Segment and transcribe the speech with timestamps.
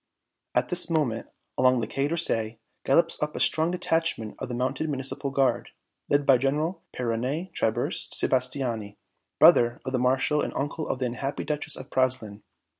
[0.55, 1.27] At this moment,
[1.59, 2.57] along the Quai d'Orsay,
[2.87, 5.69] gallops up a strong detachment of the mounted Municipal Guard,
[6.09, 8.95] led by General Peyronet Tiburce Sebastiani,
[9.39, 12.41] brother of the Marshal and uncle of the unhappy Duchess of Praslin.